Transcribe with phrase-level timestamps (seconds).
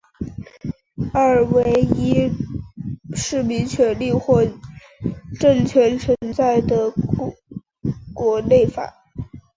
[1.13, 2.27] 二为依
[3.15, 4.43] 市民权利或
[5.39, 6.91] 政权存在的
[8.15, 8.91] 国内法。